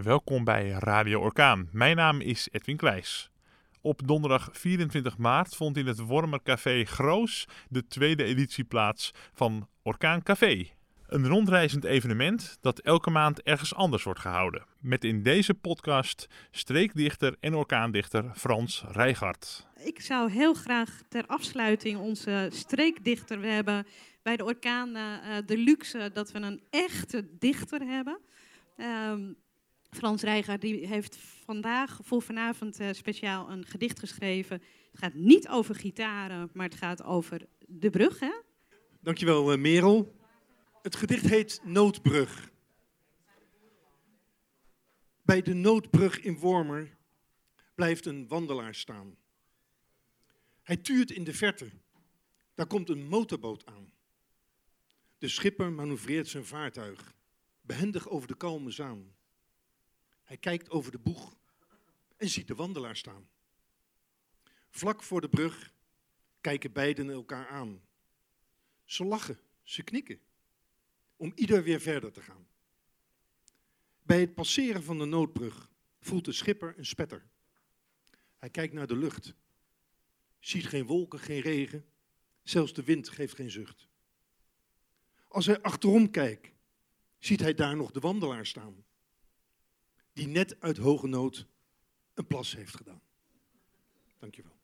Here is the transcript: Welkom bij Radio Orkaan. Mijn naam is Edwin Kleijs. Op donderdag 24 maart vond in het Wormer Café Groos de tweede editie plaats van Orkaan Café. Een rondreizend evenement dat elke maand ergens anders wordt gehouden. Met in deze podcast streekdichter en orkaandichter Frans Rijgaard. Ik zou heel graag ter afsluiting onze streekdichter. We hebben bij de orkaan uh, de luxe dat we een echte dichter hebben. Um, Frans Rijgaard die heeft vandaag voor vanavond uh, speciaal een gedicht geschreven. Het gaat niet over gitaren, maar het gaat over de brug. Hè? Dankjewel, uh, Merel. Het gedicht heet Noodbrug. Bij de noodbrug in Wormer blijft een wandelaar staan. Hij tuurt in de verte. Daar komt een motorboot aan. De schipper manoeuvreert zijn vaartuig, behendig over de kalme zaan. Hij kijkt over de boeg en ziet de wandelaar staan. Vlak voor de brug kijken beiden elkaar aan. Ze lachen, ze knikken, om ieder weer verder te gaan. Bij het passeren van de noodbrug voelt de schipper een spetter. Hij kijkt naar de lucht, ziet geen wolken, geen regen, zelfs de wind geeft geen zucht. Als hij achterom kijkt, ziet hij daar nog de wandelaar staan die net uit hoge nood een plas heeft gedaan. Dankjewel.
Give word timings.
Welkom 0.00 0.44
bij 0.44 0.68
Radio 0.68 1.20
Orkaan. 1.20 1.68
Mijn 1.72 1.96
naam 1.96 2.20
is 2.20 2.48
Edwin 2.52 2.76
Kleijs. 2.76 3.30
Op 3.80 4.06
donderdag 4.06 4.48
24 4.52 5.18
maart 5.18 5.56
vond 5.56 5.76
in 5.76 5.86
het 5.86 5.98
Wormer 5.98 6.42
Café 6.42 6.84
Groos 6.84 7.48
de 7.68 7.86
tweede 7.86 8.24
editie 8.24 8.64
plaats 8.64 9.10
van 9.32 9.68
Orkaan 9.82 10.22
Café. 10.22 10.68
Een 11.06 11.26
rondreizend 11.26 11.84
evenement 11.84 12.58
dat 12.60 12.78
elke 12.78 13.10
maand 13.10 13.42
ergens 13.42 13.74
anders 13.74 14.02
wordt 14.02 14.20
gehouden. 14.20 14.64
Met 14.80 15.04
in 15.04 15.22
deze 15.22 15.54
podcast 15.54 16.26
streekdichter 16.50 17.36
en 17.40 17.54
orkaandichter 17.54 18.30
Frans 18.34 18.84
Rijgaard. 18.88 19.66
Ik 19.84 20.00
zou 20.00 20.30
heel 20.30 20.54
graag 20.54 21.02
ter 21.08 21.26
afsluiting 21.26 21.98
onze 21.98 22.48
streekdichter. 22.52 23.40
We 23.40 23.46
hebben 23.46 23.86
bij 24.22 24.36
de 24.36 24.44
orkaan 24.44 24.96
uh, 24.96 25.04
de 25.46 25.56
luxe 25.56 26.10
dat 26.12 26.32
we 26.32 26.38
een 26.38 26.62
echte 26.70 27.28
dichter 27.38 27.80
hebben. 27.80 28.18
Um, 28.76 29.36
Frans 29.96 30.22
Rijgaard 30.22 30.60
die 30.60 30.86
heeft 30.86 31.16
vandaag 31.16 31.98
voor 32.02 32.22
vanavond 32.22 32.80
uh, 32.80 32.88
speciaal 32.92 33.50
een 33.50 33.66
gedicht 33.66 33.98
geschreven. 33.98 34.62
Het 34.90 35.00
gaat 35.00 35.14
niet 35.14 35.48
over 35.48 35.74
gitaren, 35.74 36.50
maar 36.52 36.66
het 36.66 36.74
gaat 36.74 37.02
over 37.02 37.46
de 37.66 37.90
brug. 37.90 38.20
Hè? 38.20 38.32
Dankjewel, 39.00 39.52
uh, 39.52 39.58
Merel. 39.58 40.14
Het 40.82 40.96
gedicht 40.96 41.26
heet 41.26 41.60
Noodbrug. 41.64 42.50
Bij 45.22 45.42
de 45.42 45.54
noodbrug 45.54 46.20
in 46.20 46.38
Wormer 46.38 46.96
blijft 47.74 48.06
een 48.06 48.28
wandelaar 48.28 48.74
staan. 48.74 49.16
Hij 50.62 50.76
tuurt 50.76 51.10
in 51.10 51.24
de 51.24 51.34
verte. 51.34 51.70
Daar 52.54 52.66
komt 52.66 52.88
een 52.88 53.08
motorboot 53.08 53.66
aan. 53.66 53.92
De 55.18 55.28
schipper 55.28 55.72
manoeuvreert 55.72 56.28
zijn 56.28 56.44
vaartuig, 56.44 57.14
behendig 57.60 58.08
over 58.08 58.28
de 58.28 58.36
kalme 58.36 58.70
zaan. 58.70 59.20
Hij 60.32 60.40
kijkt 60.40 60.70
over 60.70 60.92
de 60.92 60.98
boeg 60.98 61.36
en 62.16 62.28
ziet 62.28 62.46
de 62.46 62.54
wandelaar 62.54 62.96
staan. 62.96 63.28
Vlak 64.70 65.02
voor 65.02 65.20
de 65.20 65.28
brug 65.28 65.72
kijken 66.40 66.72
beiden 66.72 67.10
elkaar 67.10 67.48
aan. 67.48 67.82
Ze 68.84 69.04
lachen, 69.04 69.38
ze 69.62 69.82
knikken, 69.82 70.20
om 71.16 71.32
ieder 71.34 71.62
weer 71.62 71.80
verder 71.80 72.12
te 72.12 72.20
gaan. 72.20 72.46
Bij 74.02 74.20
het 74.20 74.34
passeren 74.34 74.82
van 74.82 74.98
de 74.98 75.04
noodbrug 75.04 75.70
voelt 76.00 76.24
de 76.24 76.32
schipper 76.32 76.78
een 76.78 76.86
spetter. 76.86 77.26
Hij 78.38 78.50
kijkt 78.50 78.74
naar 78.74 78.86
de 78.86 78.96
lucht, 78.96 79.34
ziet 80.38 80.66
geen 80.66 80.86
wolken, 80.86 81.18
geen 81.18 81.40
regen, 81.40 81.86
zelfs 82.42 82.72
de 82.72 82.82
wind 82.82 83.08
geeft 83.08 83.34
geen 83.34 83.50
zucht. 83.50 83.88
Als 85.28 85.46
hij 85.46 85.62
achterom 85.62 86.10
kijkt, 86.10 86.52
ziet 87.18 87.40
hij 87.40 87.54
daar 87.54 87.76
nog 87.76 87.90
de 87.90 88.00
wandelaar 88.00 88.46
staan 88.46 88.84
die 90.12 90.26
net 90.26 90.60
uit 90.60 90.76
hoge 90.76 91.06
nood 91.06 91.46
een 92.14 92.26
plas 92.26 92.54
heeft 92.54 92.76
gedaan. 92.76 93.00
Dankjewel. 94.18 94.61